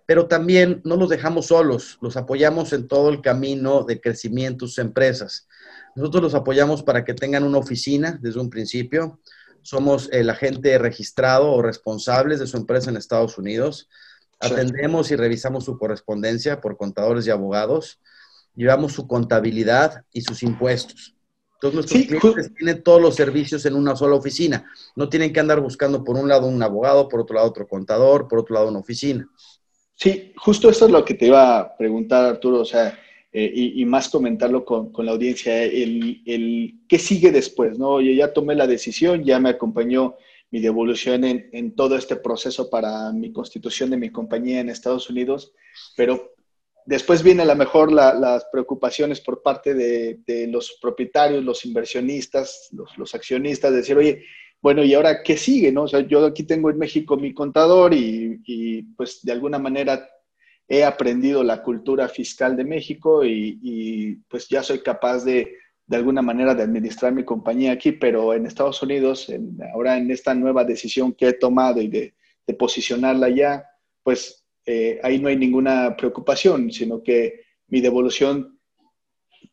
[0.07, 4.69] pero también no los dejamos solos, los apoyamos en todo el camino de crecimiento de
[4.69, 5.49] sus empresas.
[5.95, 9.21] Nosotros los apoyamos para que tengan una oficina desde un principio.
[9.63, 13.89] Somos el agente registrado o responsables de su empresa en Estados Unidos.
[14.41, 18.01] Atendemos y revisamos su correspondencia por contadores y abogados.
[18.55, 21.15] Llevamos su contabilidad y sus impuestos.
[21.55, 24.71] Entonces nuestros clientes tienen todos los servicios en una sola oficina.
[24.97, 28.29] No tienen que andar buscando por un lado un abogado, por otro lado otro contador,
[28.29, 29.27] por otro lado una oficina.
[29.97, 32.99] Sí, justo eso es lo que te iba a preguntar, Arturo, o sea,
[33.33, 38.01] eh, y, más comentarlo con, la audiencia, el, el, qué sigue después, ¿no?
[38.01, 40.17] Yo ya tomé la decisión, ya me acompañó
[40.53, 45.53] mi devolución en, todo este proceso para mi constitución de mi compañía en Estados Unidos,
[45.97, 46.33] pero
[46.87, 52.97] después viene a lo mejor las preocupaciones por parte de, los propietarios, los inversionistas, los,
[52.97, 54.23] los accionistas, decir, oye,
[54.65, 55.71] bueno, ¿y ahora qué sigue?
[55.71, 55.83] No?
[55.83, 60.09] O sea, yo aquí tengo en México mi contador y, pues de alguna manera
[60.67, 65.55] he aprendido la cultura fiscal de México y, pues ya soy capaz de,
[65.87, 69.31] de alguna manera de administrar mi compañía aquí, pero en Estados Unidos,
[69.75, 72.15] ahora en esta nueva decisión que he tomado y de,
[72.59, 73.67] posicionarla ya,
[74.03, 78.54] pues eh, ahí no hay ninguna preocupación, sino que mi devolución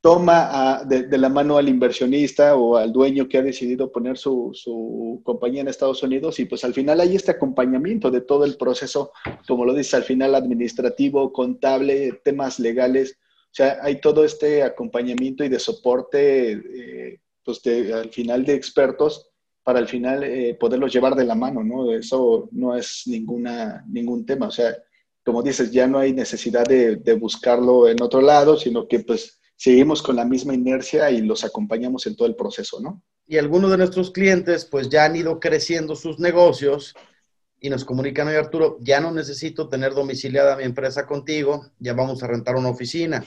[0.02, 5.62] toma de, la mano al inversionista o al dueño que ha decidido poner su, compañía
[5.62, 9.12] en Estados Unidos y pues al final hay este acompañamiento de todo el proceso,
[9.48, 15.44] como lo dice, al final administrativo, contable, temas legales, o sea, hay todo este acompañamiento
[15.44, 17.62] y de soporte, eh, pues
[17.94, 19.30] al final de expertos
[19.64, 21.92] para al final eh, poderlos llevar de la mano, ¿no?
[21.92, 24.76] Eso no es ninguna, ningún tema, o sea,
[25.24, 29.41] como dices, ya no hay necesidad de, de buscarlo en otro lado, sino que pues
[29.62, 33.04] seguimos con la misma inercia y los acompañamos en todo el proceso, ¿no?
[33.28, 36.96] Y algunos de nuestros clientes pues ya han ido creciendo sus negocios
[37.60, 42.24] y nos comunican, oye Arturo, ya no necesito tener domiciliada mi empresa contigo, ya vamos
[42.24, 43.24] a rentar una oficina,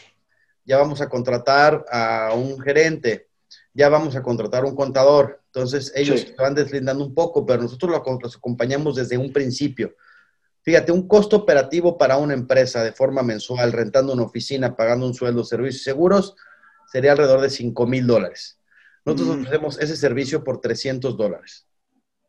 [0.64, 3.28] ya vamos a contratar a un gerente,
[3.72, 5.40] ya vamos a contratar un contador.
[5.46, 9.94] Entonces ellos se van deslindando un poco, pero nosotros los acompañamos desde un principio.
[10.64, 15.12] Fíjate, un costo operativo para una empresa de forma mensual, rentando una oficina, pagando un
[15.12, 16.36] sueldo, servicios seguros,
[16.90, 18.58] sería alrededor de 5 mil dólares.
[19.04, 19.40] Nosotros mm.
[19.40, 21.66] ofrecemos ese servicio por 300 dólares.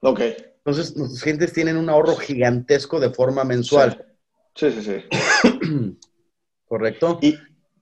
[0.02, 0.20] Ok.
[0.58, 4.06] Entonces, nuestros clientes tienen un ahorro gigantesco de forma mensual.
[4.54, 5.98] Sí, sí, sí.
[6.68, 7.20] ¿Correcto?
[7.22, 7.36] Y,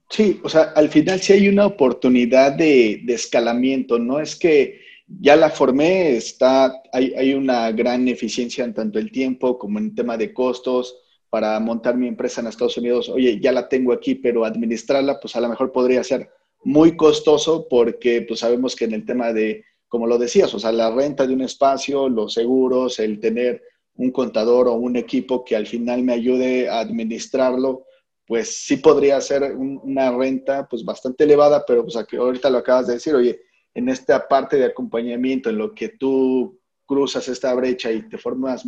[0.08, 3.98] sí, o sea, al final sí hay una oportunidad de, de escalamiento.
[3.98, 9.12] No es que ya la formé, está, hay, hay, una gran eficiencia en tanto el
[9.12, 10.96] tiempo como en tema de costos
[11.28, 13.08] para montar mi empresa en Estados Unidos.
[13.08, 16.30] Oye, ya la tengo aquí, pero administrarla, pues a lo mejor podría ser
[16.62, 20.72] muy costoso porque pues sabemos que en el tema de, como lo decías, o sea,
[20.72, 23.62] la renta de un espacio, los seguros, el tener
[23.96, 27.84] un contador o un equipo que al final me ayude a administrarlo,
[28.26, 32.94] pues sí podría ser una renta pues bastante elevada, pero pues ahorita lo acabas de
[32.94, 33.38] decir, oye,
[33.74, 38.64] en esta parte de acompañamiento, en lo que tú cruzas esta brecha y te formas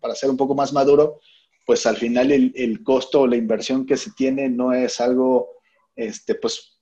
[0.00, 1.20] para ser un poco más maduro,
[1.66, 5.60] pues al final el, costo o la inversión que se tiene no es algo,
[5.94, 6.80] este, pues,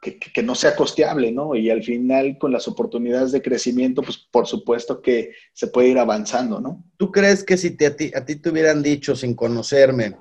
[0.00, 1.56] que, no sea costeable, ¿no?
[1.56, 5.98] Y al final, con las oportunidades de crecimiento, pues por supuesto que se puede ir
[5.98, 6.84] avanzando, ¿no?
[6.96, 10.16] ¿Tú crees que si a, ti, a ti te hubieran dicho sin conocerme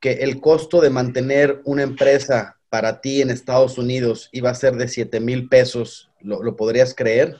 [0.00, 4.76] que el costo de mantener una empresa para ti en Estados Unidos iba a ser
[4.76, 7.36] de 7 mil pesos, ¿lo, podrías creer?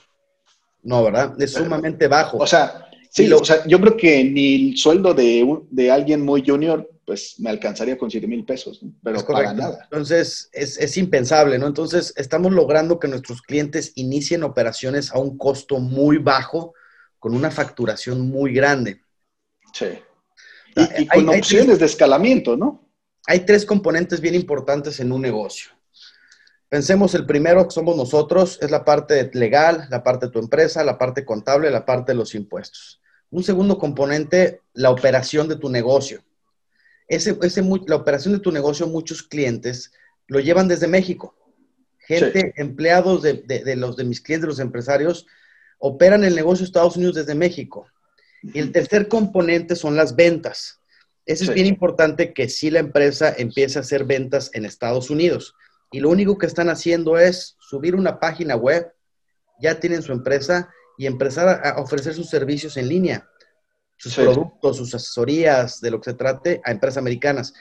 [0.82, 1.40] No, ¿verdad?
[1.40, 2.38] Es sumamente bajo.
[2.38, 6.44] O sea, sí, o sea, yo creo que ni el sueldo de, de alguien muy
[6.46, 9.78] junior pues me alcanzaría con 7 mil pesos, pero para nada.
[9.84, 11.66] Entonces, es, impensable, ¿no?
[11.66, 16.74] Entonces, estamos logrando que nuestros clientes inicien operaciones a un costo muy bajo,
[17.18, 19.00] con una facturación muy grande.
[19.72, 19.86] Sí.
[20.98, 22.87] Y, con opciones de escalamiento, ¿no?
[23.28, 25.70] Hay tres componentes bien importantes en un negocio.
[26.68, 30.82] Pensemos el primero que somos nosotros, es la parte legal, la parte de tu empresa,
[30.82, 33.00] la parte contable, la parte de los impuestos.
[33.30, 36.24] Un segundo componente, la operación de tu negocio
[37.08, 37.38] ese,
[37.86, 39.92] la operación de tu negocio, muchos clientes
[40.26, 41.34] lo llevan desde México.
[41.98, 43.42] Gente, empleados de,
[43.76, 45.26] los de mis clientes, de los empresarios,
[45.78, 47.86] operan el negocio de Estados Unidos desde México.
[48.42, 50.80] Y el tercer componente son las ventas.
[51.28, 55.54] Eso es bien importante que si la empresa empiece a hacer ventas en Estados Unidos.
[55.92, 58.92] Y lo único que están haciendo es subir una página web,
[59.60, 63.28] ya tienen su empresa y empezar a ofrecer sus servicios en línea
[63.98, 67.52] sus productos, sus asesorías, de lo que se trate, a empresas americanas.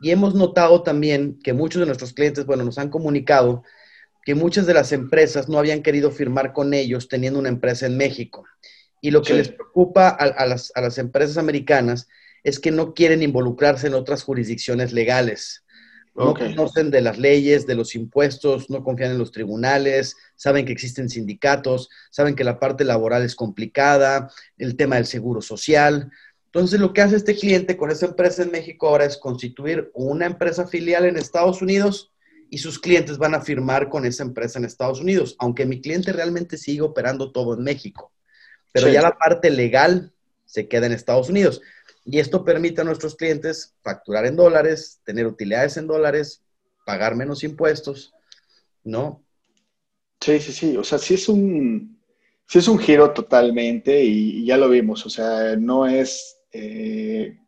[0.00, 3.64] Y hemos notado también que muchos de nuestros clientes, bueno, nos han comunicado
[4.24, 7.96] que muchas de las empresas no habían querido firmar con ellos teniendo una empresa en
[7.96, 8.44] México.
[9.00, 12.06] Y lo que les preocupa a, las, a las empresas americanas
[12.44, 15.64] es que no quieren involucrarse en otras jurisdicciones legales.
[16.14, 20.72] No conocen de las leyes, de los impuestos, no confían en los tribunales, saben que
[20.72, 26.10] existen sindicatos, saben que la parte laboral es complicada, el tema del seguro social.
[26.46, 30.26] Entonces, lo que hace este cliente con esa empresa en México ahora es constituir una
[30.26, 32.12] empresa filial en Estados Unidos
[32.50, 36.12] y sus clientes van a firmar con esa empresa en Estados Unidos, aunque mi cliente
[36.12, 38.12] realmente sigue operando todo en México.
[38.72, 40.12] Pero ya la parte legal
[40.44, 41.62] se queda en Estados Unidos.
[42.04, 46.42] Y esto permite a nuestros clientes facturar en dólares, tener utilidades en dólares,
[46.86, 48.14] pagar menos impuestos,
[48.84, 49.22] ¿no?
[50.20, 50.76] Sí, sí, sí.
[50.76, 52.00] O sea, sí es un,
[52.46, 55.04] sí es un giro totalmente y, ya lo vimos.
[55.06, 57.38] O sea, no es eh,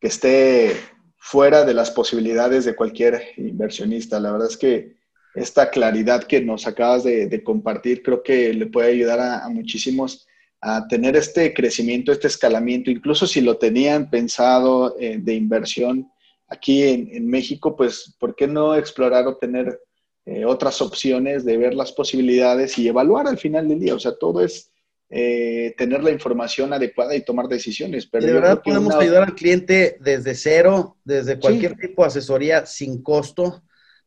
[0.00, 0.76] que esté
[1.16, 4.20] fuera de las posibilidades de cualquier inversionista.
[4.20, 4.96] La verdad es que
[5.34, 10.26] esta claridad que nos acabas de, compartir creo que le puede ayudar a muchísimos
[10.66, 16.10] a tener este crecimiento, este escalamiento, incluso si lo tenían pensado eh, de inversión
[16.48, 19.78] aquí en, México, pues, ¿por qué no explorar o tener
[20.24, 23.94] eh, otras opciones de ver las posibilidades y evaluar al final del día?
[23.94, 24.70] O sea, todo es
[25.10, 28.06] eh, tener la información adecuada y tomar decisiones.
[28.06, 33.02] Pero de verdad podemos ayudar al cliente desde cero, desde cualquier tipo de asesoría sin
[33.02, 33.62] costo,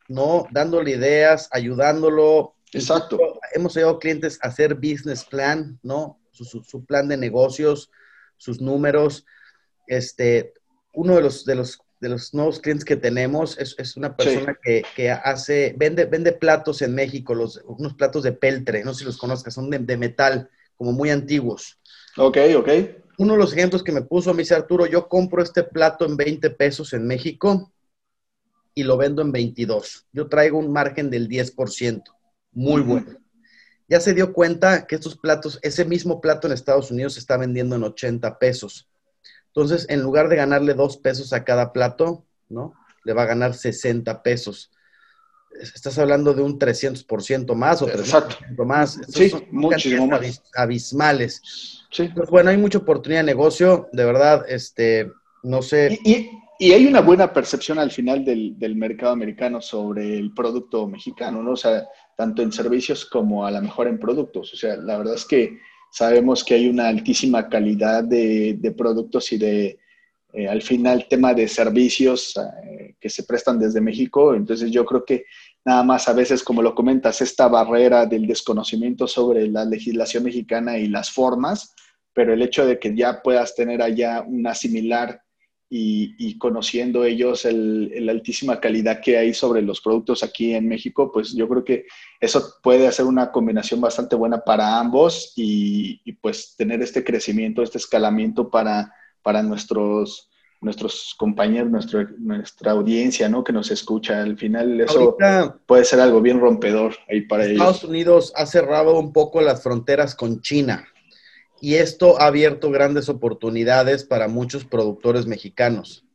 [0.07, 0.47] ¿no?
[0.49, 2.55] Dándole ideas, ayudándolo.
[2.73, 3.19] Exacto.
[3.53, 6.19] hemos ayudado a clientes a hacer business plan, ¿no?
[6.43, 7.91] Su, plan de negocios,
[8.37, 9.25] sus números.
[9.87, 10.53] Este,
[10.93, 15.11] uno de los, de los, de los nuevos clientes que tenemos es, una persona que,
[15.11, 19.17] hace, vende, vende platos en México, los, unos platos de peltre, no sé si los
[19.17, 21.79] conozcas, son de, metal, como muy antiguos.
[22.17, 22.69] Ok, ok.
[23.19, 26.17] Uno de los ejemplos que me puso, me dice Arturo, yo compro este plato en
[26.17, 27.71] 20 pesos en México
[28.75, 30.05] y lo vendo en 22.
[30.13, 32.03] Yo traigo un margen del 10%,
[32.51, 33.17] muy bueno
[33.87, 37.37] ya se dio cuenta que estos platos, ese mismo plato en Estados Unidos se está
[37.37, 38.89] vendiendo en 80 pesos.
[39.47, 42.73] Entonces, en lugar de ganarle dos pesos a cada plato, ¿no?
[43.05, 44.71] Le va a ganar 60 pesos.
[45.73, 48.99] Estás hablando de un 300% más o 300% más.
[49.07, 50.43] sí, muchísimo más.
[50.53, 51.41] Abismales.
[51.89, 52.09] Sí.
[52.29, 53.87] Bueno, hay mucha oportunidad de negocio.
[53.93, 55.97] De verdad, este, no sé.
[56.03, 61.43] Y, hay una buena percepción al final del, del, mercado americano sobre el producto mexicano,
[61.43, 61.51] ¿no?
[61.51, 64.51] O sea, tanto en servicios como a lo mejor en productos.
[64.51, 65.59] O sea, la verdad es que
[65.91, 69.79] sabemos que hay una altísima calidad de, productos y de,
[70.33, 74.33] eh, al final, tema de servicios eh, que se prestan desde México.
[74.33, 75.25] Entonces yo creo que
[75.63, 80.79] nada más a veces, como lo comentas, esta barrera del desconocimiento sobre la legislación mexicana
[80.79, 81.75] y las formas,
[82.13, 85.21] pero el hecho de que ya puedas tener allá una similar
[85.69, 91.11] y, conociendo ellos el, la altísima calidad que hay sobre los productos aquí en México,
[91.11, 91.85] pues yo creo que
[92.21, 97.77] eso puede hacer una combinación bastante buena para ambos y, pues tener este crecimiento, este
[97.77, 100.29] escalamiento para, para nuestros,
[100.61, 103.43] nuestros compañeros, nuestra, nuestra audiencia, ¿no?
[103.43, 104.23] Que nos escucha.
[104.23, 105.17] Al final eso
[105.65, 107.57] puede ser algo bien rompedor ahí para ellos.
[107.57, 110.87] Estados Unidos ha cerrado un poco las fronteras con China
[111.61, 116.05] y esto ha abierto grandes oportunidades para muchos productores mexicanos.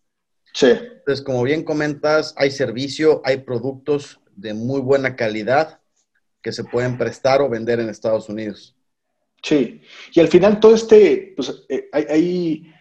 [0.54, 0.68] Sí.
[0.68, 5.80] Entonces, como bien comentas, hay servicio, hay productos de muy buena calidad
[6.42, 8.76] que se pueden prestar o vender en Estados Unidos.
[9.42, 9.80] Sí,
[10.14, 12.72] y al final todo este, pues eh, hay,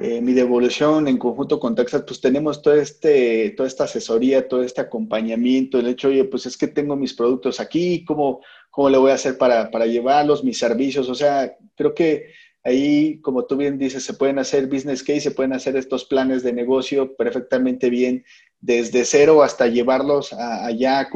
[0.00, 4.62] eh, mi devolución en conjunto con Texas, pues tenemos todo este, toda esta asesoría, todo
[4.62, 8.96] este acompañamiento, el hecho, oye, pues es que tengo mis productos aquí, ¿cómo, cómo le
[8.96, 11.10] voy a hacer para, llevarlos, mis servicios?
[11.10, 12.32] O sea, creo que
[12.64, 16.42] ahí, como tú bien dices, se pueden hacer business case, se pueden hacer estos planes
[16.42, 18.24] de negocio perfectamente bien,
[18.58, 21.10] desde cero hasta llevarlos allá,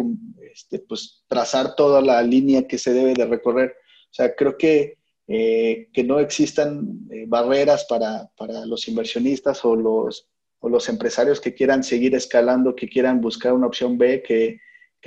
[0.52, 3.76] este, pues trazar toda la línea que se debe de recorrer.
[4.10, 8.28] O sea, creo que eh, que no existan eh, barreras para,
[8.66, 10.28] los inversionistas o los,
[10.60, 14.60] los empresarios que quieran seguir escalando, que quieran buscar una opción B, que,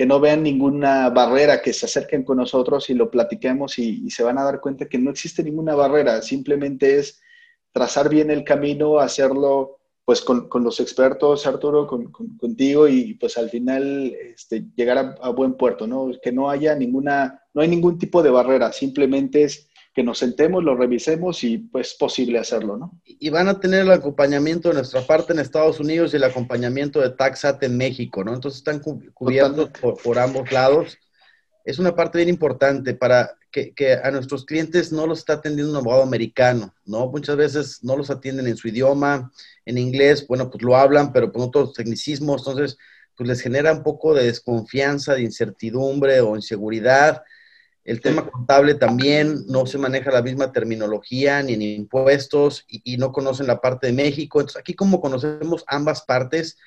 [0.06, 4.38] no vean ninguna barrera, que se acerquen con nosotros y lo platiquemos y, se van
[4.38, 7.20] a dar cuenta que no existe ninguna barrera, simplemente es
[7.72, 13.50] trazar bien el camino, hacerlo pues con, los expertos, Arturo, con, contigo y pues al
[13.50, 16.10] final este, llegar a, a, buen puerto, ¿no?
[16.22, 20.62] Que no haya ninguna, no hay ningún tipo de barrera, simplemente es que nos sentemos,
[20.62, 23.00] lo revisemos y pues posible hacerlo, ¿no?
[23.04, 27.00] Y van a tener el acompañamiento de nuestra parte en Estados Unidos y el acompañamiento
[27.00, 28.34] de Taxat en México, ¿no?
[28.34, 29.70] Entonces están cubiertos
[30.02, 30.98] por, ambos lados.
[31.64, 35.78] Es una parte bien importante para que, a nuestros clientes no los está atendiendo un
[35.78, 37.08] abogado americano, ¿no?
[37.08, 39.32] Muchas veces no los atienden en su idioma,
[39.64, 42.78] en inglés, bueno, pues lo hablan, pero con otros tecnicismos, entonces
[43.16, 47.22] pues les genera un poco de desconfianza, de incertidumbre o inseguridad
[47.84, 53.12] el tema contable también no se maneja la misma terminología ni en impuestos y, no
[53.12, 54.40] conocen la parte de México.
[54.40, 56.58] Entonces, aquí como conocemos ambas partes,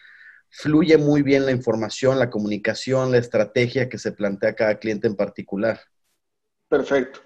[0.49, 5.15] fluye muy bien la información, la comunicación, la estrategia que se plantea cada cliente en
[5.15, 5.79] particular.
[6.67, 7.19] Perfecto.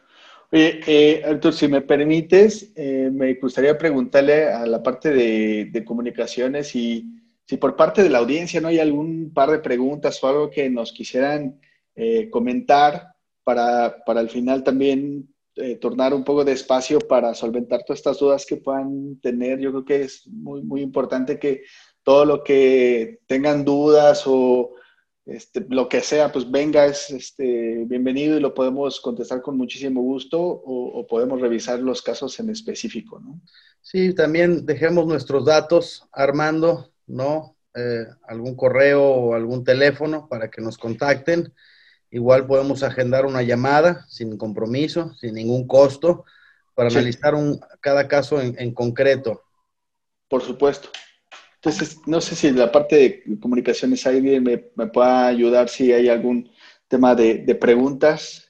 [0.52, 7.06] Oye, eh, si me permites, eh, me gustaría preguntarle a la parte de, comunicaciones y
[7.46, 10.70] si por parte de la audiencia no hay algún par de preguntas o algo que
[10.70, 11.60] nos quisieran
[11.96, 13.15] eh, comentar
[13.46, 18.20] para, para al final también eh, tornar un poco de espacio para solventar todas estas
[18.20, 19.60] dudas que puedan tener.
[19.60, 21.64] Yo creo que es muy, muy importante que
[22.04, 24.74] todo lo que tengan dudas o
[25.26, 30.02] este, lo que sea, pues venga, es este, bienvenido y lo podemos contestar con muchísimo
[30.02, 33.42] gusto o, podemos revisar los casos en específico, ¿no?
[33.82, 37.56] Sí, también dejemos nuestros datos, Armando, ¿no?
[37.76, 41.54] Eh, algún correo o algún teléfono para que nos contacten.
[42.16, 46.24] Igual podemos agendar una llamada sin compromiso, sin ningún costo,
[46.74, 49.44] para analizar un, cada caso en, concreto.
[50.30, 50.88] Por supuesto.
[51.56, 56.08] Entonces, no sé si la parte de comunicaciones alguien me, me pueda ayudar si hay
[56.08, 56.50] algún
[56.88, 58.50] tema de, de preguntas.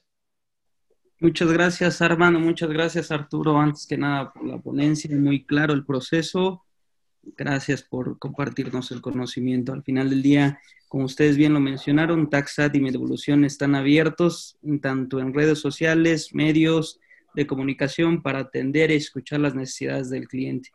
[1.19, 2.39] Muchas gracias, Armando.
[2.39, 3.57] Muchas gracias, Arturo.
[3.57, 6.63] Antes que nada, por la ponencia, muy claro el proceso.
[7.37, 9.73] Gracias por compartirnos el conocimiento.
[9.73, 14.57] Al final del día, como ustedes bien lo mencionaron, Taxat y mi devolución están abiertos
[14.81, 16.99] tanto en redes sociales, medios
[17.33, 20.69] de comunicación para atender y escuchar las necesidades del cliente.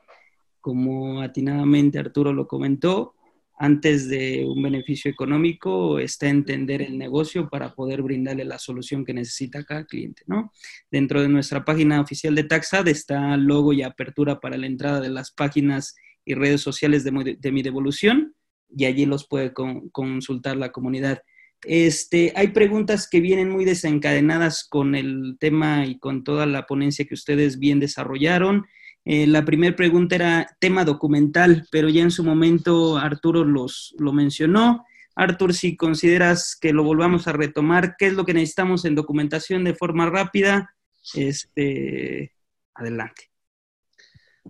[0.60, 3.14] Como atinadamente Arturo lo comentó,
[3.62, 9.12] antes de un beneficio económico está entender el negocio para poder brindarle la solución que
[9.12, 10.50] necesita cada cliente, ¿no?
[10.90, 15.10] Dentro de nuestra página oficial de Taxat está logo y apertura para la entrada de
[15.10, 18.34] las páginas y redes sociales de, mi devolución
[18.68, 19.52] y allí los puede
[19.92, 21.22] consultar la comunidad.
[21.62, 27.04] Este, hay preguntas que vienen muy desencadenadas con el tema y con toda la ponencia
[27.04, 28.66] que ustedes bien desarrollaron.
[29.04, 34.12] Eh, la primera pregunta era tema documental, pero ya en su momento Arturo los, lo
[34.12, 34.84] mencionó.
[35.16, 39.64] Artur, si consideras que lo volvamos a retomar, ¿qué es lo que necesitamos en documentación
[39.64, 40.74] de forma rápida?
[41.14, 42.32] Este,
[42.74, 43.29] adelante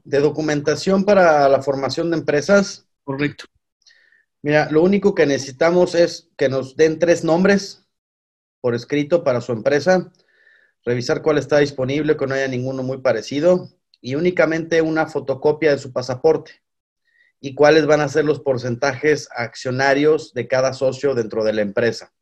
[0.05, 2.87] de documentación para la formación de empresas.
[3.05, 3.45] Correcto.
[4.43, 7.87] Mira, lo único que necesitamos es que nos den tres nombres
[8.61, 10.13] por escrito para su empresa,
[10.85, 13.69] revisar cuál está disponible, que no haya ninguno muy parecido,
[14.01, 16.63] y únicamente una fotocopia de su pasaporte
[17.41, 22.13] y cuáles van a ser los porcentajes accionarios de cada socio dentro de la empresa.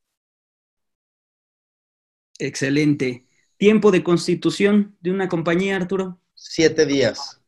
[2.39, 3.26] Excelente.
[3.57, 6.20] ¿Tiempo de constitución de una compañía, Arturo?
[6.35, 7.41] Siete días.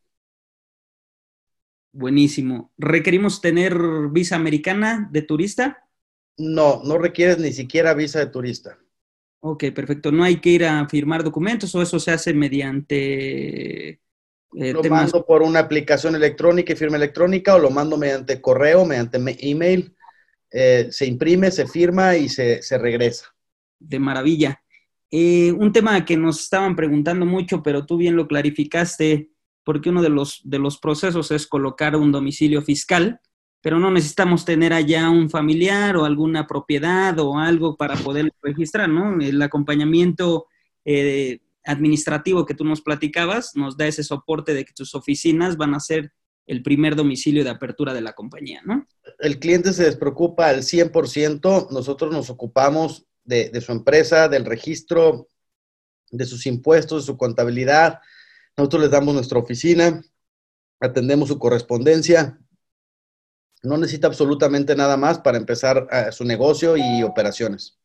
[1.93, 2.71] Buenísimo.
[2.77, 3.77] ¿Requerimos tener
[4.11, 5.89] visa americana de turista?
[6.37, 8.79] No, no requieres ni siquiera visa de turista.
[9.41, 10.11] Ok, perfecto.
[10.11, 13.99] ¿No hay que ir a firmar documentos o eso se hace mediante...
[14.53, 18.85] Eh, lo mando por una aplicación electrónica y firma electrónica o lo mando mediante correo,
[18.85, 19.95] mediante email.
[20.51, 23.33] Eh, se imprime, se firma y se, regresa.
[23.79, 24.61] De maravilla.
[25.09, 29.31] Eh, un tema que nos estaban preguntando mucho, pero tú bien lo clarificaste
[29.63, 33.19] porque uno de los, de los procesos es colocar un domicilio fiscal
[33.61, 38.89] pero no necesitamos tener allá un familiar o alguna propiedad o algo para poder registrar,
[38.89, 39.21] ¿no?
[39.21, 40.47] El acompañamiento
[40.83, 45.75] eh, administrativo que tú nos platicabas nos da ese soporte de que tus oficinas van
[45.75, 46.11] a ser
[46.47, 48.87] el primer domicilio de apertura de la compañía, ¿no?
[49.19, 55.27] El cliente se despreocupa al 100%, nosotros nos ocupamos de, de su empresa, del registro,
[56.09, 57.99] de sus impuestos, de su contabilidad,
[58.57, 60.03] nosotros les damos nuestra oficina,
[60.79, 62.39] atendemos su correspondencia,
[63.63, 67.79] no necesita absolutamente nada más para empezar eh, su negocio y operaciones.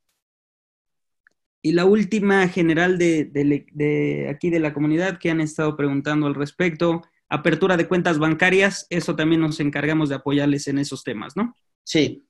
[1.62, 7.02] Y la última general de, aquí de la comunidad que han estado preguntando al respecto,
[7.28, 11.54] apertura de cuentas bancarias, eso también nos encargamos de apoyarles en esos temas, ¿no?
[11.82, 12.24] Sí.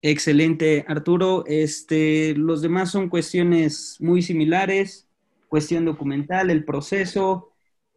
[0.00, 1.44] Excelente, Arturo.
[1.46, 5.08] Este, los demás son cuestiones muy similares,
[5.54, 7.52] cuestión documental, el proceso,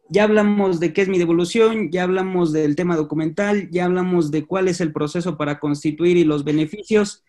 [0.08, 4.46] ya hablamos de qué es mi devolución, ya hablamos del tema documental, ya hablamos de
[4.46, 7.24] cuál es el proceso para constituir y los beneficios.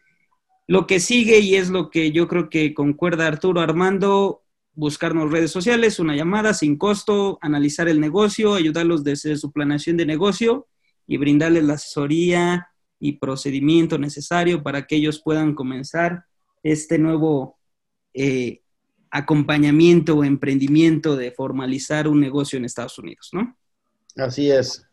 [0.68, 4.44] Lo que sigue, y es lo que yo creo que concuerda Arturo Armando,
[4.76, 10.06] buscarnos redes sociales, una llamada sin costo, analizar el negocio, ayudarlos desde su planeación de
[10.06, 10.68] negocio
[11.08, 12.70] y brindarles la asesoría
[13.00, 16.26] y procedimiento necesario para que ellos puedan comenzar
[16.62, 17.58] este nuevo
[18.14, 18.62] eh,
[19.12, 23.57] acompañamiento o emprendimiento de formalizar un negocio en Estados Unidos, ¿no?
[24.16, 24.86] Así es.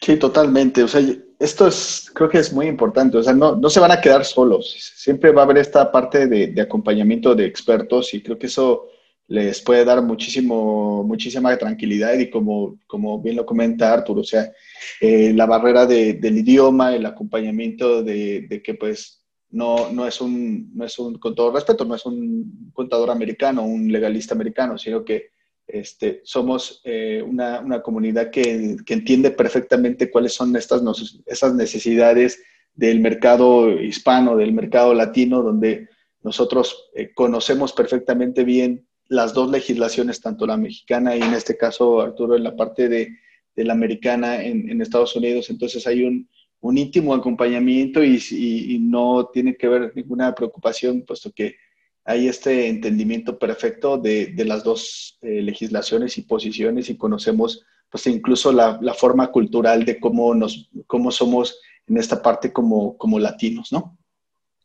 [0.00, 0.82] Sí, totalmente.
[0.82, 1.00] O sea,
[1.38, 3.16] esto es, creo que es muy importante.
[3.18, 4.92] O sea, no, no se van a quedar solos.
[4.96, 8.88] Siempre va a haber esta parte de, acompañamiento de expertos y creo que eso
[9.28, 14.52] les puede dar muchísimo, muchísima tranquilidad y como, como bien lo comenta Arturo, o sea,
[15.00, 19.21] eh, la barrera del idioma, el acompañamiento de, de que pues
[19.52, 23.62] no, no, es un, no es un, con todo respeto, no es un contador americano,
[23.64, 25.30] un legalista americano, sino que
[25.66, 30.82] este, somos eh, una, una, comunidad que, que, entiende perfectamente cuáles son estas,
[31.26, 32.42] esas necesidades
[32.74, 35.88] del mercado hispano, del mercado latino, donde
[36.22, 42.00] nosotros eh, conocemos perfectamente bien las dos legislaciones, tanto la mexicana y en este caso,
[42.00, 43.18] Arturo, en la parte de,
[43.54, 45.50] de la americana en, en Estados Unidos.
[45.50, 46.28] Entonces hay un,
[46.62, 51.56] un íntimo acompañamiento y, no tiene que haber ninguna preocupación, puesto que
[52.04, 58.52] hay este entendimiento perfecto de, las dos eh, legislaciones y posiciones y conocemos pues incluso
[58.52, 63.98] la, forma cultural de cómo, nos, cómo somos en esta parte como, como latinos, ¿no?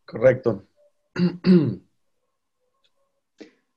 [0.06, 0.64] Correcto.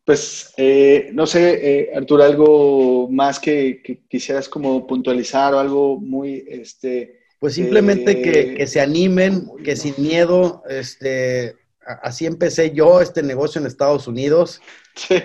[0.03, 6.01] Pues, eh, no sé, eh, Arturo, algo más que, que, quisieras como puntualizar o algo
[6.01, 11.57] muy, este, pues simplemente que, que, se animen, que sin miedo, este,
[12.03, 14.61] así empecé yo este negocio en Estados Unidos,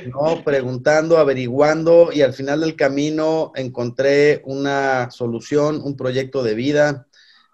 [0.07, 0.41] ¿no?
[0.45, 7.07] Preguntando, averiguando y al final del camino encontré una solución, un proyecto de vida,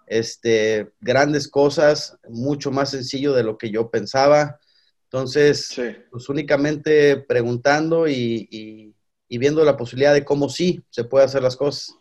[0.06, 4.60] este, grandes cosas, mucho más sencillo de lo que yo pensaba.
[5.04, 5.74] Entonces,
[6.10, 8.94] pues únicamente preguntando y, y,
[9.28, 11.96] y viendo la posibilidad de cómo sí se puede hacer las cosas.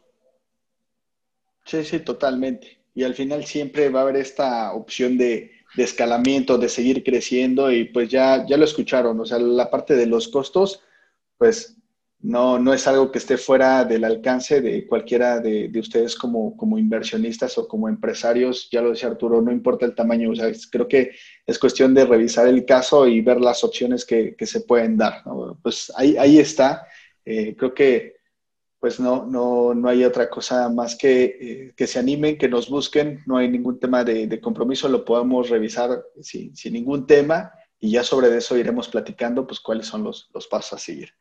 [1.71, 2.79] Sí, sí, totalmente.
[2.93, 7.85] Y al final siempre va a haber esta opción de, escalamiento, de seguir creciendo y
[7.85, 10.83] pues ya, ya lo escucharon, o sea, la parte de los costos,
[11.37, 11.77] pues
[12.19, 16.77] no, no es algo que esté fuera del alcance de cualquiera de, ustedes como, como,
[16.77, 18.69] inversionistas o como empresarios.
[18.69, 21.11] Ya lo decía Arturo, no importa el tamaño, o sea, creo que
[21.47, 25.23] es cuestión de revisar el caso y ver las opciones que, se pueden dar.
[25.63, 26.85] Pues ahí, ahí está.
[27.23, 28.20] Eh, creo que
[28.81, 32.67] pues no, no, no hay otra cosa más que eh, que se animen, que nos
[32.67, 38.03] busquen, no hay ningún tema de, compromiso, lo podemos revisar sin, ningún tema y ya
[38.03, 41.13] sobre eso iremos platicando pues cuáles son los, pasos a seguir.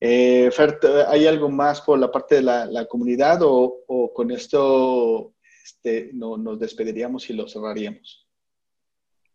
[0.00, 6.12] Eh, Fer, ¿hay algo más por la parte de la, comunidad o, con esto este,
[6.14, 8.26] no, nos despediríamos y lo cerraríamos?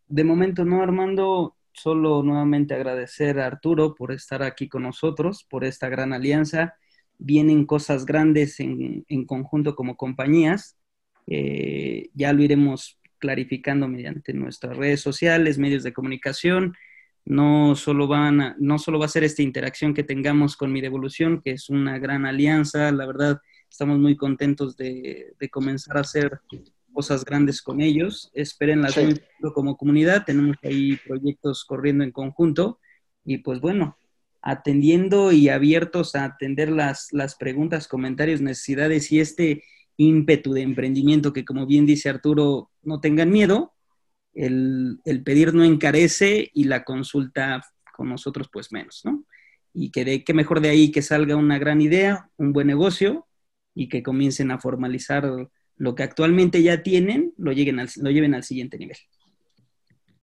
[0.08, 1.54] De momento no, Armando.
[1.70, 6.74] Solo nuevamente agradecer a Arturo por estar aquí con nosotros, por esta gran alianza
[7.18, 10.76] vienen cosas grandes en, conjunto como compañías.
[11.26, 16.74] Eh, ya lo iremos clarificando mediante nuestras redes sociales, medios de comunicación.
[17.24, 21.42] No solo, van no solo va a ser esta interacción que tengamos con Mi Devolución,
[21.42, 22.90] que es una gran alianza.
[22.92, 26.40] La verdad, estamos muy contentos de, comenzar a hacer
[26.92, 28.30] cosas grandes con ellos.
[28.32, 29.14] Espérenlas sí.
[29.52, 30.24] como comunidad.
[30.24, 32.78] Tenemos ahí proyectos corriendo en conjunto.
[33.24, 33.97] Y pues bueno,
[34.42, 39.64] atendiendo y abiertos a atender las, las preguntas, comentarios, necesidades y este
[39.96, 43.74] ímpetu de emprendimiento que, como bien dice Arturo, no tengan miedo.
[44.34, 47.64] El, pedir no encarece y la consulta
[47.96, 49.24] con nosotros, pues menos, ¿no?
[49.74, 53.26] y que, de, que mejor de ahí que salga una gran idea, un buen negocio
[53.74, 58.34] y que comiencen a formalizar lo que actualmente ya tienen, lo, lleguen al, lo lleven
[58.34, 58.96] al siguiente nivel.